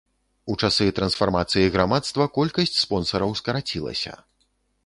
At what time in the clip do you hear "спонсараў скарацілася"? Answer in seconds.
2.85-4.19